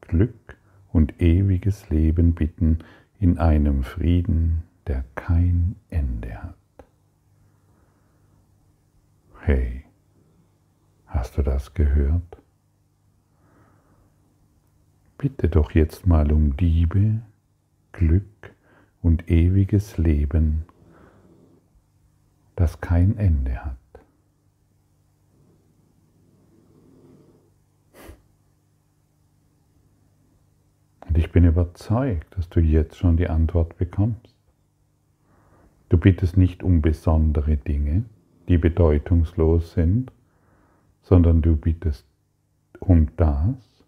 Glück 0.01 0.57
und 0.91 1.21
ewiges 1.21 1.87
Leben 1.91 2.33
bitten, 2.33 2.79
in 3.21 3.37
einem 3.37 3.83
Frieden, 3.83 4.63
der 4.87 5.05
kein 5.13 5.75
Ende 5.91 6.41
hat. 6.41 6.55
Hey, 9.41 9.85
hast 11.05 11.37
du 11.37 11.43
das 11.43 11.75
gehört? 11.75 12.41
Bitte 15.19 15.49
doch 15.49 15.71
jetzt 15.73 16.07
mal 16.07 16.31
um 16.31 16.53
Liebe, 16.57 17.21
Glück 17.91 18.55
und 19.03 19.29
ewiges 19.29 19.99
Leben, 19.99 20.65
das 22.55 22.81
kein 22.81 23.17
Ende 23.17 23.63
hat. 23.63 23.80
Und 31.11 31.17
ich 31.17 31.33
bin 31.33 31.43
überzeugt, 31.43 32.37
dass 32.37 32.47
du 32.47 32.61
jetzt 32.61 32.95
schon 32.95 33.17
die 33.17 33.27
Antwort 33.27 33.77
bekommst. 33.77 34.33
Du 35.89 35.97
bittest 35.97 36.37
nicht 36.37 36.63
um 36.63 36.81
besondere 36.81 37.57
Dinge, 37.57 38.05
die 38.47 38.57
bedeutungslos 38.57 39.73
sind, 39.73 40.09
sondern 41.01 41.41
du 41.41 41.57
bittest 41.57 42.05
um 42.79 43.09
das, 43.17 43.83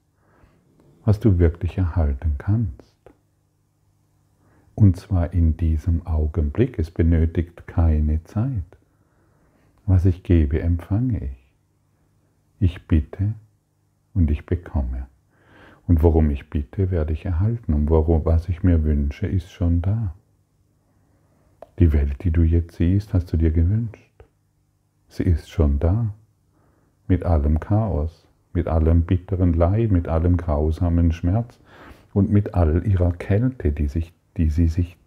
was 1.05 1.21
du 1.21 1.39
wirklich 1.39 1.77
erhalten 1.77 2.35
kannst. 2.39 2.93
Und 4.75 4.97
zwar 4.97 5.31
in 5.31 5.55
diesem 5.55 6.05
Augenblick. 6.05 6.77
Es 6.77 6.91
benötigt 6.91 7.67
keine 7.67 8.21
Zeit. 8.25 8.77
Was 9.85 10.03
ich 10.03 10.23
gebe, 10.23 10.61
empfange 10.61 11.23
ich. 11.23 11.53
Ich 12.59 12.85
bitte 12.85 13.33
und 14.13 14.29
ich 14.29 14.45
bekomme. 14.45 15.07
Und 15.87 16.01
worum 16.01 16.29
ich 16.29 16.49
bitte, 16.49 16.91
werde 16.91 17.13
ich 17.13 17.25
erhalten. 17.25 17.73
Und 17.73 17.89
worum, 17.89 18.25
was 18.25 18.49
ich 18.49 18.63
mir 18.63 18.83
wünsche, 18.83 19.27
ist 19.27 19.51
schon 19.51 19.81
da. 19.81 20.13
Die 21.79 21.91
Welt, 21.91 22.23
die 22.23 22.31
du 22.31 22.43
jetzt 22.43 22.75
siehst, 22.75 23.13
hast 23.13 23.33
du 23.33 23.37
dir 23.37 23.51
gewünscht. 23.51 24.23
Sie 25.07 25.23
ist 25.23 25.49
schon 25.49 25.79
da. 25.79 26.13
Mit 27.07 27.25
allem 27.25 27.59
Chaos, 27.59 28.27
mit 28.53 28.67
allem 28.67 29.03
bitteren 29.03 29.53
Leid, 29.53 29.91
mit 29.91 30.07
allem 30.07 30.37
grausamen 30.37 31.11
Schmerz 31.11 31.59
und 32.13 32.31
mit 32.31 32.53
all 32.53 32.87
ihrer 32.87 33.11
Kälte, 33.11 33.71
die, 33.71 33.87
sich, 33.87 34.13
die 34.37 34.49
sie 34.49 34.67
sich 34.67 34.97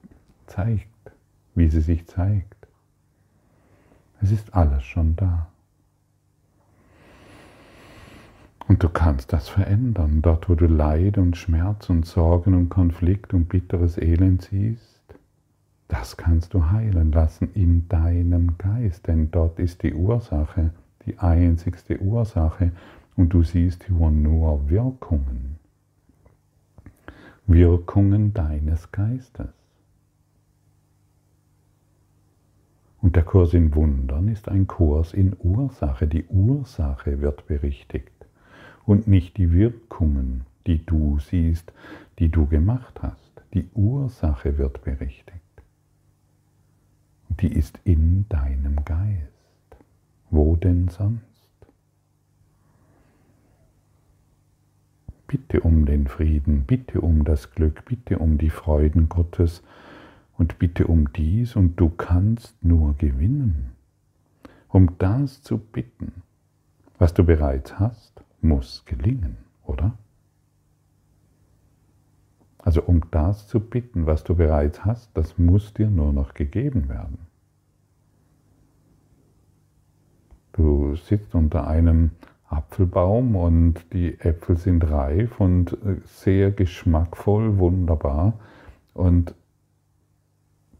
zeigt, 0.47 0.89
wie 1.55 1.69
sie 1.69 1.81
sich 1.81 2.07
zeigt. 2.07 2.69
Es 4.21 4.31
ist 4.31 4.55
alles 4.55 4.85
schon 4.85 5.17
da. 5.17 5.49
Und 8.69 8.83
du 8.83 8.89
kannst 8.89 9.33
das 9.33 9.49
verändern. 9.49 10.23
Dort, 10.23 10.49
wo 10.49 10.55
du 10.55 10.67
Leid 10.67 11.19
und 11.19 11.37
Schmerz 11.37 11.89
und 11.89 12.05
Sorgen 12.05 12.55
und 12.55 12.69
Konflikt 12.69 13.33
und 13.33 13.49
bitteres 13.49 13.97
Elend 13.97 14.43
siehst, 14.43 14.97
das 15.89 16.17
kannst 16.17 16.53
du 16.53 16.71
heilen 16.71 17.13
lassen 17.13 17.51
in 17.55 17.89
deinem 17.89 18.59
Geist, 18.59 19.07
denn 19.07 19.31
dort 19.31 19.61
ist 19.61 19.85
die 19.85 19.95
Ursache, 19.95 20.71
die 21.05 21.19
einzigste 21.19 22.01
Ursache 22.01 22.73
und 23.15 23.33
du 23.33 23.45
siehst 23.45 23.89
nur 23.89 24.69
Wirkungen. 24.69 25.59
Wirkungen 27.47 28.35
deines 28.35 28.91
Geistes. 28.91 29.47
Und 33.01 33.15
der 33.15 33.23
Kurs 33.23 33.55
in 33.55 33.73
Wundern 33.77 34.27
ist 34.27 34.49
ein 34.49 34.67
Kurs 34.67 35.15
in 35.15 35.37
Ursache. 35.39 36.09
Die 36.09 36.25
Ursache 36.27 37.21
wird 37.21 37.47
berichtigt 37.47 38.16
und 38.87 39.09
nicht 39.09 39.37
die 39.37 39.53
Wirkungen, 39.53 40.47
die 40.67 40.87
du 40.87 41.19
siehst, 41.19 41.73
die 42.19 42.29
du 42.31 42.47
gemacht 42.47 43.03
hast. 43.03 43.43
Die 43.53 43.69
Ursache 43.75 44.59
wird 44.59 44.83
berichtigt. 44.85 45.41
Die 47.29 47.53
ist 47.53 47.79
in 47.85 48.27
deinem 48.29 48.85
Geist. 48.85 49.33
Wo 50.31 50.57
denn 50.57 50.89
sonst? 50.89 51.23
Bitte 55.27 55.61
um 55.61 55.87
den 55.87 56.07
Frieden, 56.07 56.65
bitte 56.65 57.01
um 57.01 57.25
das 57.25 57.51
Glück, 57.51 57.85
bitte 57.85 58.19
um 58.19 58.39
die 58.39 58.51
Freuden 58.51 59.09
Gottes 59.09 59.63
und 60.39 60.59
bitte 60.59 60.87
um 60.87 61.13
dies 61.13 61.57
und 61.57 61.77
du 61.77 61.91
kannst 61.91 62.63
nur 62.65 62.95
gewinnen. 62.95 63.73
Um 64.69 64.97
das 64.99 65.43
zu 65.43 65.59
bitten, 65.59 66.23
was 66.99 67.15
du 67.15 67.25
bereits 67.25 67.79
hast, 67.79 68.23
muss 68.41 68.85
gelingen, 68.85 69.37
oder? 69.65 69.97
Also 72.59 72.83
um 72.83 73.03
das 73.13 73.47
zu 73.47 73.61
bitten, 73.61 74.07
was 74.07 74.25
du 74.25 74.35
bereits 74.35 74.85
hast, 74.85 75.17
das 75.17 75.39
muss 75.39 75.73
dir 75.73 75.89
nur 75.89 76.13
noch 76.13 76.35
gegeben 76.35 76.89
werden. 76.89 77.19
Du 80.53 80.97
sitzt 80.97 81.35
unter 81.35 81.69
einem 81.69 82.11
Apfelbaum 82.49 83.37
und 83.37 83.93
die 83.93 84.19
Äpfel 84.19 84.57
sind 84.57 84.83
reif 84.83 85.41
und 85.41 85.75
äh, 85.85 86.01
sehr 86.05 86.51
geschmackvoll, 86.51 87.59
wunderbar 87.59 88.35
und 88.95 89.35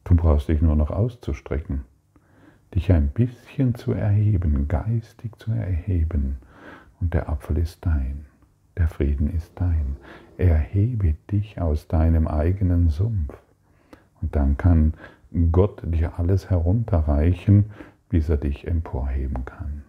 du 0.05 0.17
brauchst 0.17 0.49
dich 0.49 0.63
nur 0.63 0.77
noch 0.77 0.91
auszustrecken, 0.91 1.85
dich 2.75 2.91
ein 2.91 3.11
bisschen 3.11 3.75
zu 3.75 3.93
erheben, 3.93 4.67
geistig 4.67 5.37
zu 5.39 5.53
erheben 5.53 6.39
und 7.01 7.15
der 7.15 7.29
Apfel 7.29 7.59
ist 7.59 7.85
dein, 7.85 8.27
der 8.77 8.89
Frieden 8.89 9.35
ist 9.35 9.53
dein. 9.57 9.97
Erhebe 10.39 11.15
dich 11.31 11.61
aus 11.61 11.89
deinem 11.89 12.29
eigenen 12.29 12.89
Sumpf 12.91 13.37
und 14.21 14.37
dann 14.37 14.57
kann 14.57 14.95
Gott 15.53 15.83
dir 15.85 16.19
alles 16.19 16.51
herunterreichen, 16.51 17.67
bis 18.09 18.29
er 18.29 18.37
dich 18.37 18.67
emporheben 18.67 19.45
kann. 19.45 19.83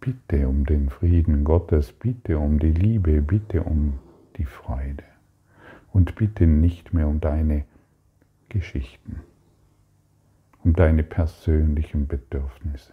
Bitte 0.00 0.48
um 0.48 0.64
den 0.66 0.88
Frieden 0.90 1.44
Gottes, 1.44 1.92
bitte 1.92 2.38
um 2.38 2.58
die 2.58 2.72
Liebe, 2.72 3.22
bitte 3.22 3.62
um 3.62 3.98
die 4.36 4.44
Freude 4.44 5.04
und 5.92 6.14
bitte 6.14 6.46
nicht 6.46 6.92
mehr 6.92 7.08
um 7.08 7.20
deine 7.20 7.64
Geschichten, 8.48 9.20
um 10.62 10.74
deine 10.74 11.02
persönlichen 11.02 12.06
Bedürfnisse. 12.06 12.92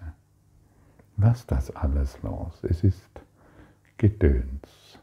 Lass 1.17 1.45
das 1.45 1.75
alles 1.75 2.21
los. 2.23 2.63
Es 2.63 2.83
ist 2.83 3.09
Gedöns. 3.97 4.99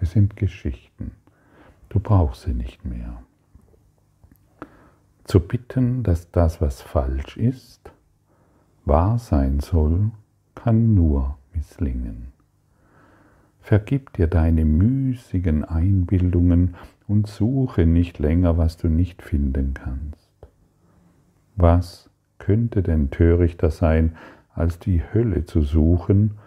Es 0.00 0.12
sind 0.12 0.36
Geschichten. 0.36 1.12
Du 1.88 2.00
brauchst 2.00 2.42
sie 2.42 2.54
nicht 2.54 2.84
mehr. 2.84 3.22
Zu 5.24 5.40
bitten, 5.40 6.02
dass 6.02 6.30
das, 6.30 6.60
was 6.60 6.80
falsch 6.80 7.36
ist, 7.36 7.92
wahr 8.84 9.18
sein 9.18 9.60
soll, 9.60 10.10
kann 10.54 10.94
nur 10.94 11.36
misslingen. 11.52 12.32
Vergib 13.60 14.14
dir 14.14 14.26
deine 14.26 14.64
müßigen 14.64 15.64
Einbildungen 15.64 16.74
und 17.06 17.26
suche 17.26 17.84
nicht 17.84 18.18
länger, 18.18 18.56
was 18.56 18.78
du 18.78 18.88
nicht 18.88 19.22
finden 19.22 19.74
kannst. 19.74 20.30
Was 21.56 22.08
könnte 22.38 22.82
denn 22.82 23.10
törichter 23.10 23.70
sein, 23.70 24.16
als 24.58 24.78
die 24.80 25.02
Hölle 25.14 25.44
zu 25.46 25.62
suchen, 25.62 26.38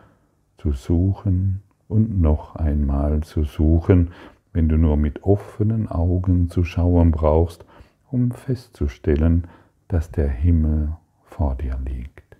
zu 0.57 0.73
suchen 0.73 1.63
und 1.87 2.19
noch 2.19 2.55
einmal 2.55 3.21
zu 3.21 3.43
suchen, 3.43 4.11
wenn 4.53 4.67
du 4.67 4.77
nur 4.77 4.97
mit 4.97 5.23
offenen 5.23 5.87
Augen 5.87 6.49
zu 6.49 6.65
schauen 6.65 7.11
brauchst, 7.11 7.65
um 8.11 8.31
festzustellen, 8.31 9.47
dass 9.87 10.11
der 10.11 10.27
Himmel 10.27 10.95
vor 11.23 11.55
dir 11.55 11.79
liegt, 11.85 12.37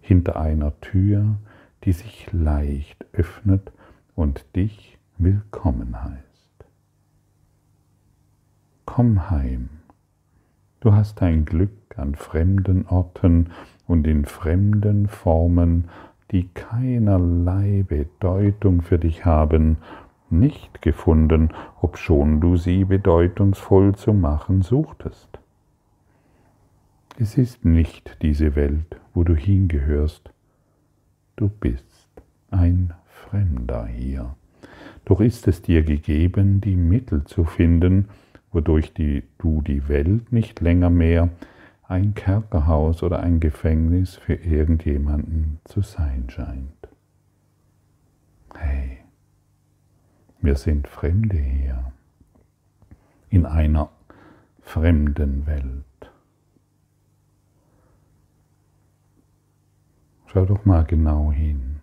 hinter 0.00 0.40
einer 0.40 0.80
Tür, 0.80 1.36
die 1.84 1.92
sich 1.92 2.32
leicht 2.32 3.04
öffnet 3.12 3.72
und 4.14 4.56
dich 4.56 4.98
willkommen 5.18 6.02
heißt. 6.02 6.64
Komm 8.86 9.28
heim, 9.28 9.68
du 10.80 10.94
hast 10.94 11.20
dein 11.20 11.44
Glück 11.44 11.83
an 11.96 12.14
fremden 12.14 12.86
Orten 12.86 13.50
und 13.86 14.06
in 14.06 14.24
fremden 14.24 15.08
Formen, 15.08 15.88
die 16.30 16.48
keinerlei 16.48 17.84
Bedeutung 17.86 18.82
für 18.82 18.98
dich 18.98 19.24
haben, 19.24 19.78
nicht 20.30 20.82
gefunden, 20.82 21.50
obschon 21.80 22.40
du 22.40 22.56
sie 22.56 22.84
bedeutungsvoll 22.84 23.94
zu 23.94 24.12
machen 24.12 24.62
suchtest. 24.62 25.38
Es 27.18 27.38
ist 27.38 27.64
nicht 27.64 28.18
diese 28.22 28.56
Welt, 28.56 28.96
wo 29.12 29.22
du 29.22 29.36
hingehörst. 29.36 30.30
Du 31.36 31.48
bist 31.48 32.08
ein 32.50 32.92
Fremder 33.06 33.86
hier. 33.86 34.34
Doch 35.04 35.20
ist 35.20 35.46
es 35.46 35.62
dir 35.62 35.82
gegeben, 35.82 36.60
die 36.60 36.76
Mittel 36.76 37.24
zu 37.24 37.44
finden, 37.44 38.08
wodurch 38.50 38.94
die, 38.94 39.22
du 39.38 39.62
die 39.62 39.88
Welt 39.88 40.32
nicht 40.32 40.60
länger 40.60 40.90
mehr 40.90 41.28
ein 41.94 42.14
Kerkerhaus 42.14 43.04
oder 43.04 43.20
ein 43.20 43.38
Gefängnis 43.38 44.16
für 44.16 44.34
irgendjemanden 44.34 45.60
zu 45.62 45.80
sein 45.80 46.28
scheint. 46.28 46.88
Hey, 48.52 48.98
wir 50.40 50.56
sind 50.56 50.88
Fremde 50.88 51.36
hier 51.36 51.92
in 53.30 53.46
einer 53.46 53.90
fremden 54.60 55.46
Welt. 55.46 55.84
Schau 60.26 60.46
doch 60.46 60.64
mal 60.64 60.84
genau 60.84 61.30
hin. 61.30 61.78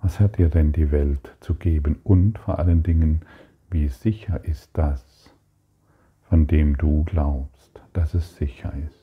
Was 0.00 0.18
hat 0.18 0.38
dir 0.38 0.48
denn 0.48 0.72
die 0.72 0.90
Welt 0.92 1.36
zu 1.40 1.56
geben? 1.56 2.00
Und 2.04 2.38
vor 2.38 2.58
allen 2.58 2.82
Dingen, 2.82 3.20
wie 3.68 3.88
sicher 3.88 4.42
ist 4.46 4.70
das, 4.72 5.30
von 6.30 6.46
dem 6.46 6.78
du 6.78 7.04
glaubst, 7.04 7.82
dass 7.92 8.14
es 8.14 8.36
sicher 8.36 8.72
ist? 8.86 8.99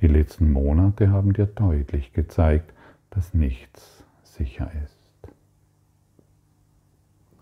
Die 0.00 0.06
letzten 0.06 0.50
Monate 0.50 1.10
haben 1.10 1.34
dir 1.34 1.46
deutlich 1.46 2.12
gezeigt, 2.14 2.72
dass 3.10 3.34
nichts 3.34 4.02
sicher 4.22 4.70
ist. 4.82 4.98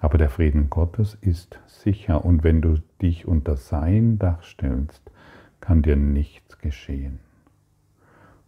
Aber 0.00 0.18
der 0.18 0.28
Frieden 0.28 0.68
Gottes 0.68 1.16
ist 1.20 1.60
sicher 1.66 2.24
und 2.24 2.42
wenn 2.42 2.60
du 2.60 2.80
dich 3.00 3.26
unter 3.26 3.56
sein 3.56 4.18
Dach 4.18 4.42
stellst, 4.42 5.10
kann 5.60 5.82
dir 5.82 5.96
nichts 5.96 6.58
geschehen. 6.58 7.20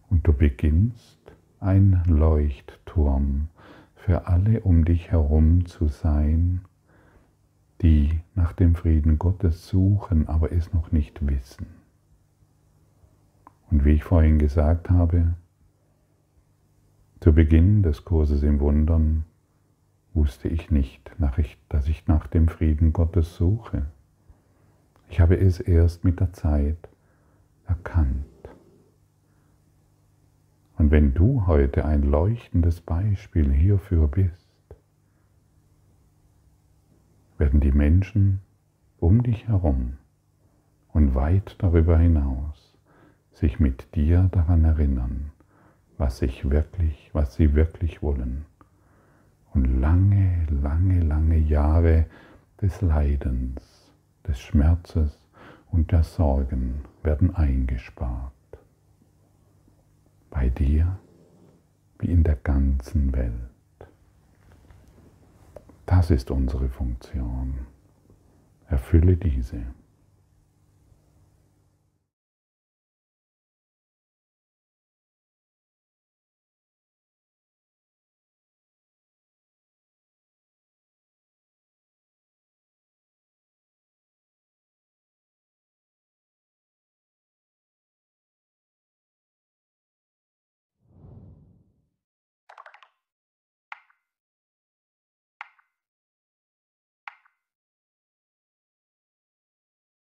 Und 0.09 0.27
du 0.27 0.33
beginnst 0.33 1.19
ein 1.61 2.03
Leuchtturm 2.05 3.47
für 3.95 4.27
alle 4.27 4.61
um 4.61 4.83
dich 4.83 5.11
herum 5.11 5.65
zu 5.65 5.87
sein, 5.87 6.61
die 7.81 8.19
nach 8.35 8.51
dem 8.51 8.75
Frieden 8.75 9.19
Gottes 9.19 9.67
suchen, 9.67 10.27
aber 10.27 10.51
es 10.51 10.73
noch 10.73 10.91
nicht 10.91 11.25
wissen. 11.25 11.80
Und 13.71 13.85
wie 13.85 13.91
ich 13.91 14.03
vorhin 14.03 14.37
gesagt 14.37 14.89
habe, 14.89 15.33
zu 17.21 17.33
Beginn 17.33 17.83
des 17.83 18.03
Kurses 18.03 18.43
im 18.43 18.59
Wundern 18.59 19.23
wusste 20.13 20.49
ich 20.49 20.71
nicht, 20.71 21.09
dass 21.69 21.87
ich 21.87 22.07
nach 22.07 22.27
dem 22.27 22.49
Frieden 22.49 22.91
Gottes 22.91 23.35
suche. 23.37 23.85
Ich 25.09 25.21
habe 25.21 25.39
es 25.39 25.59
erst 25.59 26.03
mit 26.03 26.19
der 26.19 26.33
Zeit 26.33 26.89
erkannt. 27.65 28.25
Und 30.77 30.91
wenn 30.91 31.13
du 31.13 31.47
heute 31.47 31.85
ein 31.85 32.03
leuchtendes 32.03 32.81
Beispiel 32.81 33.51
hierfür 33.53 34.07
bist, 34.07 34.49
werden 37.37 37.61
die 37.61 37.71
Menschen 37.71 38.41
um 38.99 39.23
dich 39.23 39.47
herum 39.47 39.97
und 40.91 41.15
weit 41.15 41.55
darüber 41.59 41.97
hinaus 41.97 42.60
sich 43.41 43.59
mit 43.59 43.95
dir 43.95 44.29
daran 44.31 44.63
erinnern, 44.63 45.31
was, 45.97 46.19
sich 46.19 46.49
wirklich, 46.49 47.09
was 47.11 47.33
sie 47.33 47.55
wirklich 47.55 48.03
wollen. 48.03 48.45
Und 49.53 49.81
lange, 49.81 50.45
lange, 50.49 51.01
lange 51.01 51.37
Jahre 51.37 52.05
des 52.61 52.81
Leidens, 52.81 53.91
des 54.27 54.39
Schmerzes 54.39 55.17
und 55.71 55.91
der 55.91 56.03
Sorgen 56.03 56.85
werden 57.01 57.35
eingespart 57.35 58.31
bei 60.29 60.49
dir 60.49 60.99
wie 61.97 62.11
in 62.11 62.23
der 62.23 62.35
ganzen 62.35 63.11
Welt. 63.13 63.33
Das 65.87 66.11
ist 66.11 66.29
unsere 66.29 66.69
Funktion. 66.69 67.55
Erfülle 68.67 69.17
diese. 69.17 69.63